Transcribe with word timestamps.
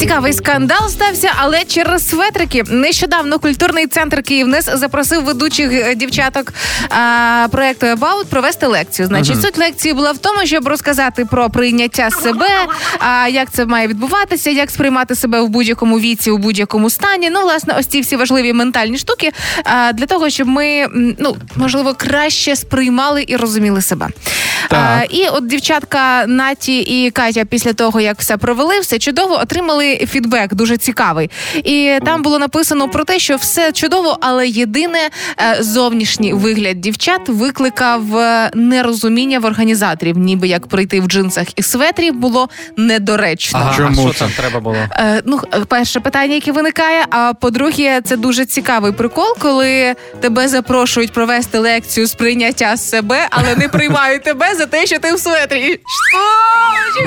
Цікавий 0.00 0.32
скандал 0.32 0.88
стався, 0.88 1.30
але 1.36 1.64
через 1.64 2.08
светрики. 2.08 2.64
Нещодавно 2.68 3.38
культурний 3.38 3.86
центр 3.86 4.22
Київнес 4.22 4.64
запросив 4.74 5.24
ведучих 5.24 5.72
е, 5.72 5.94
дівчаток 5.94 6.52
а, 6.88 7.48
проекту 7.50 7.86
About 7.86 8.24
провести 8.24 8.66
лекцію. 8.66 9.06
Значить, 9.08 9.42
суть 9.42 9.58
лекції 9.58 9.94
була 9.94 10.12
в 10.12 10.18
тому, 10.18 10.46
щоб 10.46 10.68
розказати 10.68 11.24
про 11.24 11.50
прийняття 11.50 12.10
себе, 12.10 12.48
а 12.98 13.28
як 13.28 13.50
це 13.50 13.66
має 13.66 13.88
відбуватися, 13.88 14.50
як 14.50 14.70
сприймати 14.70 15.14
себе 15.14 15.40
в 15.40 15.48
будь-якому 15.48 15.98
віці, 15.98 16.30
у 16.30 16.38
будь-якому 16.38 16.90
стані. 16.90 17.30
Ну, 17.30 17.42
власне, 17.42 17.74
ось 17.78 17.86
ці 17.86 18.00
всі 18.00 18.16
важливі 18.16 18.52
ментальні 18.52 18.98
штуки 18.98 19.32
а, 19.64 19.92
для 19.92 20.06
того, 20.06 20.30
щоб 20.30 20.48
ми 20.48 20.86
ну 21.18 21.36
можливо 21.56 21.94
краще 21.94 22.56
сприймали 22.56 23.24
і 23.26 23.36
розуміли 23.36 23.82
себе. 23.82 24.08
А, 24.70 25.02
і 25.10 25.26
от 25.28 25.46
дівчатка 25.46 26.24
Наті 26.26 26.78
і 26.80 27.10
Катя 27.10 27.44
після 27.44 27.72
того, 27.72 28.00
як 28.00 28.18
все 28.18 28.36
провели, 28.36 28.80
все 28.80 28.98
чудово, 28.98 29.34
отримали 29.34 29.89
фідбек 29.96 30.54
дуже 30.54 30.76
цікавий. 30.76 31.30
І 31.54 31.98
там 32.04 32.22
було 32.22 32.38
написано 32.38 32.88
про 32.88 33.04
те, 33.04 33.18
що 33.18 33.36
все 33.36 33.72
чудово, 33.72 34.18
але 34.20 34.48
єдине 34.48 34.98
е, 35.38 35.62
зовнішній 35.62 36.32
вигляд 36.32 36.80
дівчат 36.80 37.28
викликав 37.28 38.16
е, 38.16 38.50
нерозуміння 38.54 39.38
в 39.38 39.44
організаторів, 39.44 40.18
ніби 40.18 40.48
як 40.48 40.66
прийти 40.66 41.00
в 41.00 41.06
джинсах 41.06 41.46
і 41.56 41.62
светрі 41.62 42.10
було 42.10 42.48
недоречно. 42.76 43.58
Ага, 43.58 43.76
Чому 43.76 44.08
а 44.08 44.12
що 44.12 44.18
там 44.18 44.30
треба 44.36 44.60
було? 44.60 44.76
Е, 44.92 45.22
ну, 45.24 45.40
перше 45.68 46.00
питання, 46.00 46.34
яке 46.34 46.52
виникає. 46.52 47.06
А 47.10 47.32
по-друге, 47.40 48.00
це 48.04 48.16
дуже 48.16 48.46
цікавий 48.46 48.92
прикол, 48.92 49.36
коли 49.38 49.94
тебе 50.20 50.48
запрошують 50.48 51.12
провести 51.12 51.58
лекцію 51.58 52.06
з 52.06 52.14
прийняття 52.14 52.76
себе, 52.76 53.26
але 53.30 53.56
не 53.56 53.68
приймають 53.68 54.24
тебе 54.24 54.54
за 54.54 54.66
те, 54.66 54.86
що 54.86 54.98
ти 54.98 55.14
в 55.14 55.18
светрі. 55.18 55.80
Що? 56.10 57.00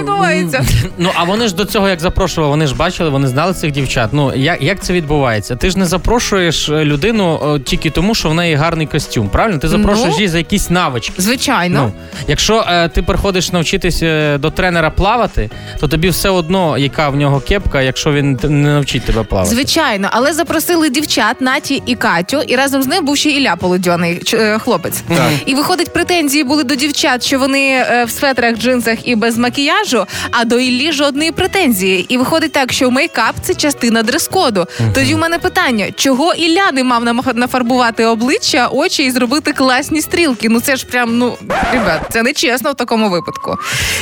Що 0.53 0.61
відбувається? 0.63 0.89
Ну 0.97 1.09
а 1.15 1.23
вони 1.23 1.47
ж 1.47 1.55
до 1.55 1.65
цього 1.65 1.89
як 1.89 1.99
запрошували, 1.99 2.49
вони 2.51 2.67
ж 2.67 2.75
бачили, 2.75 3.09
вони 3.09 3.27
знали 3.27 3.53
цих 3.53 3.71
дівчат. 3.71 4.09
Ну 4.13 4.33
як, 4.35 4.61
як 4.61 4.83
це 4.83 4.93
відбувається? 4.93 5.55
Ти 5.55 5.69
ж 5.69 5.79
не 5.79 5.85
запрошуєш 5.85 6.69
е, 6.69 6.85
людину 6.85 7.39
о, 7.43 7.59
тільки 7.59 7.89
тому, 7.89 8.15
що 8.15 8.29
в 8.29 8.33
неї 8.33 8.55
гарний 8.55 8.87
костюм. 8.87 9.29
Правильно? 9.29 9.59
Ти 9.59 9.67
запрошуєш 9.67 10.09
Ну. 10.11 10.15
її 10.17 10.27
за 10.27 10.37
якісь 10.37 10.69
навички. 10.69 11.13
Звичайно. 11.17 11.91
Ну, 11.95 12.01
якщо 12.27 12.65
е, 12.69 12.89
ти 12.89 13.01
приходиш 13.01 13.51
навчитись 13.51 13.99
е, 14.03 14.37
до 14.37 14.51
тренера 14.51 14.89
плавати, 14.89 15.49
то 15.79 15.87
тобі 15.87 16.09
все 16.09 16.29
одно, 16.29 16.77
яка 16.77 17.09
в 17.09 17.15
нього 17.15 17.39
кепка, 17.39 17.81
якщо 17.81 18.11
він 18.13 18.37
т- 18.37 18.49
не 18.49 18.69
навчить 18.73 19.03
тебе 19.05 19.23
плавати. 19.23 19.55
Звичайно, 19.55 20.07
але 20.11 20.33
запросили 20.33 20.89
дівчат 20.89 21.41
Наті 21.41 21.83
і 21.85 21.95
Катю, 21.95 22.41
і 22.47 22.55
разом 22.55 22.83
з 22.83 22.87
ним 22.87 23.05
був 23.05 23.17
ще 23.17 23.29
Ілля 23.29 23.55
Полудьоний, 23.55 24.17
ч- 24.23 24.37
е, 24.37 24.59
хлопець. 24.59 25.01
Так. 25.07 25.31
І 25.45 25.55
виходить, 25.55 25.93
претензії 25.93 26.43
були 26.43 26.63
до 26.63 26.75
дівчат, 26.75 27.25
що 27.25 27.39
вони 27.39 27.69
е, 27.89 28.03
в 28.05 28.09
светрах, 28.09 28.57
джинсах 28.57 29.07
і 29.07 29.15
без 29.15 29.37
макіяжу, 29.37 30.05
а 30.31 30.42
до 30.45 30.59
Іллі 30.59 30.91
жодної 30.91 31.31
претензії. 31.31 32.05
І 32.09 32.17
виходить 32.17 32.51
так, 32.51 32.73
що 32.73 32.91
мейкап 32.91 33.35
це 33.41 33.53
частина 33.53 34.03
дрес-коду. 34.03 34.65
Тоді 34.93 35.15
в 35.15 35.17
мене 35.17 35.39
питання: 35.39 35.91
чого 35.95 36.33
Ілля 36.33 36.71
не 36.73 36.83
мав 36.83 37.03
нафарбувати 37.35 38.05
обличчя, 38.05 38.67
очі 38.67 39.03
і 39.03 39.11
зробити 39.11 39.53
класні 39.53 40.01
стрілки? 40.01 40.49
Ну 40.49 40.59
це 40.59 40.75
ж 40.75 40.85
прям, 40.85 41.17
ну 41.17 41.33
ребят, 41.73 42.01
це 42.09 42.23
не 42.23 42.33
чесно 42.33 42.71
в 42.71 42.75
такому 42.75 43.09
випадку. 43.09 43.55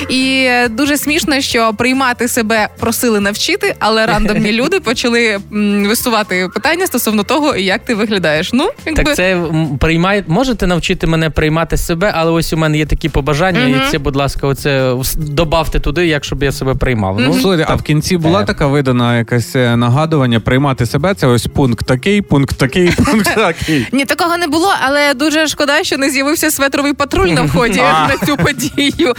І 0.09 0.50
дуже 0.69 0.97
смішно, 0.97 1.42
що 1.42 1.73
приймати 1.73 2.28
себе 2.28 2.67
просили 2.80 3.19
навчити, 3.19 3.75
але 3.80 4.06
рандомні 4.06 4.52
люди 4.62 4.80
почали 4.80 5.39
висувати 5.88 6.50
питання 6.53 6.88
стосовно 6.88 7.23
того, 7.23 7.56
як 7.56 7.86
ти 7.86 7.95
виглядаєш. 7.95 8.50
Ну, 8.53 8.69
якби 8.86 9.03
Так 9.03 9.16
це 9.16 9.38
приймає. 9.80 10.23
Можете 10.28 10.67
навчити 10.67 11.08
мене 11.08 11.30
приймати 11.30 11.78
себе, 11.78 12.12
але 12.16 12.31
ось 12.31 12.53
у 12.53 12.58
мене 12.58 12.78
є 12.78 12.86
такі 12.86 13.09
побажання, 13.09 13.59
Мгм. 13.67 13.81
і 13.88 13.92
це, 13.92 13.97
будь 13.97 14.16
ласка, 14.16 14.47
оце 14.47 14.94
добавте 15.16 15.80
туди, 15.80 16.08
як 16.08 16.23
щоб 16.32 16.44
я 16.44 16.52
себе 16.52 16.76
приймав. 16.76 17.18
Ну, 17.20 17.34
Слухайте, 17.34 17.66
а 17.70 17.76
в 17.76 17.82
кінці 17.82 18.18
була 18.18 18.42
Е. 18.42 18.46
така 18.46 18.68
видана 18.68 19.18
якась 19.18 19.56
е, 19.56 19.75
нагадування 19.78 20.40
приймати 20.40 20.86
себе. 20.86 21.14
Це 21.14 21.28
ось 21.28 21.47
пункт 21.47 21.86
такий, 21.86 22.22
пункт 22.22 22.58
такий, 22.58 22.92
пункт 23.06 23.36
такий. 23.36 23.88
Ні, 23.92 24.06
такого 24.06 24.38
не 24.38 24.47
було, 24.47 24.74
але 24.81 25.14
дуже 25.14 25.47
шкода, 25.47 25.84
що 25.84 25.97
не 25.97 26.09
з'явився 26.09 26.52
светровий 26.52 26.94
патруль 26.94 27.28
на 27.28 27.41
вході 27.41 27.80
на 27.81 28.16
цю 28.25 28.38
подію. 28.38 29.14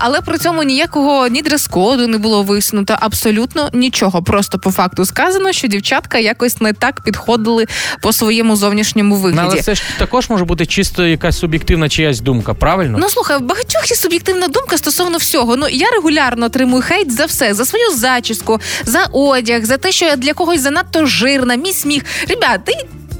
Але 0.00 0.20
при 0.20 0.38
цьому 0.38 0.62
ніякого 0.62 1.28
ні 1.28 1.42
дрес-коду 1.42 2.06
не 2.06 2.18
було 2.18 2.42
висунуто, 2.42 2.96
абсолютно 3.00 3.68
нічого. 3.72 4.22
Просто 4.22 4.58
по 4.58 4.70
факту 4.70 5.04
сказано, 5.04 5.52
що 5.52 5.68
дівчатка 5.68 6.18
якось 6.18 6.60
не 6.60 6.72
так 6.72 7.00
підходили 7.00 7.66
по 8.02 8.12
своєму 8.12 8.56
зовнішньому 8.56 9.14
Ну, 9.14 9.20
вигляді. 9.20 9.48
але 9.52 9.62
це 9.62 9.74
ж 9.74 9.82
також 9.98 10.30
може 10.30 10.44
бути 10.44 10.66
чисто 10.66 11.06
якась 11.06 11.38
суб'єктивна 11.38 11.88
чиясь 11.88 12.20
думка, 12.20 12.54
правильно? 12.54 12.98
Ну 13.00 13.08
слухай, 13.08 13.38
в 13.38 13.40
багатьох 13.40 13.90
є 13.90 13.96
суб'єктивна 13.96 14.48
думка 14.48 14.78
стосовно 14.78 15.18
всього. 15.18 15.56
Ну 15.56 15.66
я 15.68 15.90
регулярно 15.90 16.29
отримую 16.38 16.82
хейт 16.82 17.12
за 17.12 17.24
все, 17.26 17.54
за 17.54 17.64
свою 17.64 17.90
зачіску, 17.90 18.60
за 18.84 19.04
одяг, 19.12 19.64
за 19.64 19.76
те, 19.76 19.92
що 19.92 20.04
я 20.04 20.16
для 20.16 20.32
когось 20.32 20.60
занадто 20.60 21.06
жирна, 21.06 21.54
мій 21.54 21.72
сміх. 21.72 22.02
Ребят. 22.28 22.60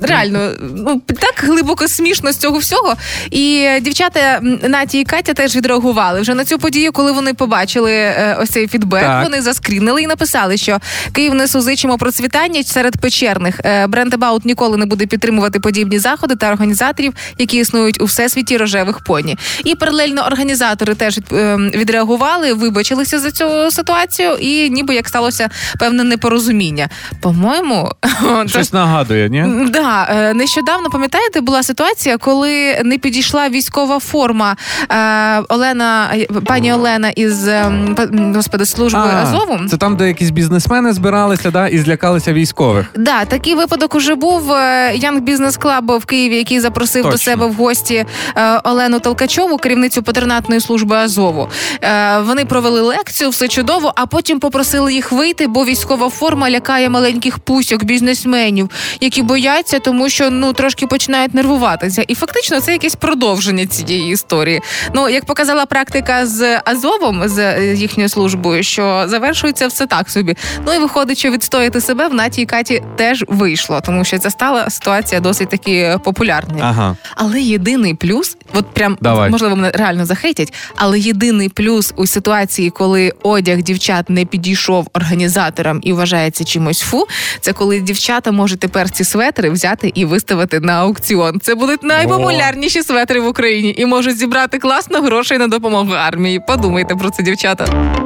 Реально, 0.00 0.50
ну 0.76 1.02
так 1.06 1.34
глибоко 1.36 1.88
смішно 1.88 2.32
з 2.32 2.36
цього 2.36 2.58
всього. 2.58 2.94
І 3.30 3.68
дівчата 3.80 4.40
Наті 4.62 5.00
і 5.00 5.04
Катя 5.04 5.34
теж 5.34 5.56
відреагували 5.56 6.20
вже 6.20 6.34
на 6.34 6.44
цю 6.44 6.58
подію, 6.58 6.92
коли 6.92 7.12
вони 7.12 7.34
побачили 7.34 7.92
е, 7.92 8.36
ось 8.42 8.50
цей 8.50 8.68
фідбек. 8.68 9.02
Так. 9.02 9.24
Вони 9.24 9.42
заскрінили 9.42 10.02
і 10.02 10.06
написали, 10.06 10.56
що 10.56 10.78
Київ 11.12 11.34
несу 11.34 11.60
зичимо 11.60 11.98
процвітання 11.98 12.62
серед 12.62 12.96
печерних. 12.96 13.60
Е, 13.64 13.86
Бренд 13.86 14.14
About 14.14 14.40
ніколи 14.44 14.76
не 14.76 14.86
буде 14.86 15.06
підтримувати 15.06 15.60
подібні 15.60 15.98
заходи 15.98 16.36
та 16.36 16.48
організаторів, 16.52 17.12
які 17.38 17.58
існують 17.58 18.02
у 18.02 18.04
всесвіті 18.04 18.56
рожевих 18.56 19.00
поні. 19.00 19.38
І 19.64 19.74
паралельно 19.74 20.26
організатори 20.26 20.94
теж 20.94 21.18
е, 21.32 21.56
відреагували, 21.56 22.52
вибачилися 22.52 23.18
за 23.18 23.30
цю 23.30 23.70
ситуацію, 23.70 24.36
і 24.40 24.70
ніби 24.70 24.94
як 24.94 25.08
сталося 25.08 25.50
певне 25.78 26.04
непорозуміння. 26.04 26.88
По-моєму, 27.20 27.92
Щось 28.46 28.72
нагадує, 28.72 29.28
ні? 29.28 29.44
Да, 29.70 29.89
е, 30.10 30.34
нещодавно 30.34 30.90
пам'ятаєте, 30.90 31.40
була 31.40 31.62
ситуація, 31.62 32.16
коли 32.18 32.80
не 32.84 32.98
підійшла 32.98 33.48
військова 33.48 33.98
форма 33.98 34.56
е, 34.90 35.42
Олена, 35.48 36.10
пані 36.46 36.72
Олена 36.72 37.08
із 37.10 37.48
е, 37.48 37.62
м, 37.66 37.94
п- 37.94 38.02
м, 38.02 38.34
господи 38.34 38.66
служби 38.66 38.98
Азову. 39.22 39.58
Це 39.70 39.76
там, 39.76 39.96
де 39.96 40.06
якісь 40.08 40.30
бізнесмени 40.30 40.92
збиралися, 40.92 41.50
да, 41.50 41.68
і 41.68 41.78
злякалися 41.78 42.32
військових. 42.32 42.86
Да, 42.96 43.24
такий 43.24 43.54
випадок 43.54 43.94
уже 43.94 44.14
був 44.14 44.52
е, 44.52 44.92
Young 44.96 45.20
Business 45.24 45.58
Club 45.60 45.98
в 45.98 46.04
Києві, 46.04 46.36
який 46.36 46.60
запросив 46.60 47.04
до 47.04 47.18
себе 47.18 47.46
в 47.46 47.54
гості 47.54 48.04
е, 48.36 48.60
Олену 48.64 49.00
Толкачову, 49.00 49.56
керівницю 49.56 50.02
патронатної 50.02 50.60
служби 50.60 50.96
Азову. 50.96 51.48
Е, 51.82 52.18
Вони 52.18 52.44
провели 52.44 52.80
лекцію, 52.80 53.30
все 53.30 53.48
чудово, 53.48 53.92
а 53.96 54.06
потім 54.06 54.40
попросили 54.40 54.92
їх 54.94 55.12
вийти, 55.12 55.46
бо 55.46 55.64
військова 55.64 56.10
форма 56.10 56.50
лякає 56.50 56.88
маленьких 56.90 57.38
пусьок, 57.38 57.84
бізнесменів, 57.84 58.70
які 59.00 59.22
бояться, 59.22 59.78
тому 59.84 60.08
що 60.08 60.30
ну 60.30 60.52
трошки 60.52 60.86
починають 60.86 61.34
нервуватися. 61.34 62.04
І 62.08 62.14
фактично 62.14 62.60
це 62.60 62.72
якесь 62.72 62.94
продовження 62.94 63.66
цієї 63.66 64.12
історії. 64.12 64.60
Ну 64.94 65.08
як 65.08 65.24
показала 65.24 65.66
практика 65.66 66.26
з 66.26 66.60
Азовом, 66.64 67.28
з 67.28 67.38
е, 67.38 67.74
їхньою 67.74 68.08
службою, 68.08 68.62
що 68.62 69.04
завершується 69.06 69.66
все 69.66 69.86
так 69.86 70.10
собі. 70.10 70.36
Ну 70.66 70.74
і 70.74 70.78
виходить, 70.78 71.18
що 71.18 71.30
відстояти 71.30 71.80
себе 71.80 72.08
в 72.08 72.14
Наті 72.14 72.42
і 72.42 72.46
Каті 72.46 72.82
теж 72.96 73.24
вийшло, 73.28 73.80
тому 73.80 74.04
що 74.04 74.18
це 74.18 74.30
стала 74.30 74.70
ситуація 74.70 75.20
досить 75.20 75.48
таки 75.48 75.98
популярною. 76.04 76.64
Ага. 76.64 76.96
Але 77.14 77.40
єдиний 77.40 77.94
плюс, 77.94 78.36
от 78.54 78.66
прям 78.74 78.98
Давай. 79.00 79.30
можливо, 79.30 79.56
мене 79.56 79.70
реально 79.70 80.06
захейтять, 80.06 80.54
але 80.76 80.98
єдиний 80.98 81.48
плюс 81.48 81.92
у 81.96 82.06
ситуації, 82.06 82.70
коли 82.70 83.12
одяг 83.22 83.62
дівчат 83.62 84.10
не 84.10 84.24
підійшов 84.24 84.88
організаторам 84.92 85.80
і 85.82 85.92
вважається 85.92 86.44
чимось 86.44 86.80
фу, 86.80 87.06
це 87.40 87.52
коли 87.52 87.80
дівчата 87.80 88.32
можуть 88.32 88.60
тепер 88.60 88.90
ці 88.90 89.04
светри 89.04 89.50
взяти 89.70 89.92
і 89.94 90.04
виставити 90.04 90.60
на 90.60 90.72
аукціон. 90.72 91.40
Це 91.40 91.54
будуть 91.54 91.82
найпопулярніші 91.82 92.82
светри 92.82 93.20
в 93.20 93.26
Україні 93.26 93.74
і 93.78 93.86
можуть 93.86 94.18
зібрати 94.18 94.58
класно 94.58 95.00
грошей 95.00 95.38
на 95.38 95.48
допомогу 95.48 95.92
армії. 95.92 96.40
Подумайте 96.46 96.96
про 96.96 97.10
це, 97.10 97.22
дівчата. 97.22 97.99